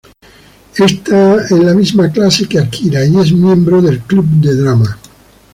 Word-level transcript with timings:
Está 0.79 1.47
en 1.49 1.63
la 1.63 1.75
misma 1.75 2.11
clase 2.11 2.47
que 2.49 2.57
Akira 2.57 3.05
y 3.05 3.15
es 3.19 3.31
miembro 3.33 3.83
del 3.83 3.99
club 3.99 4.25
de 4.27 4.55
drama. 4.55 4.97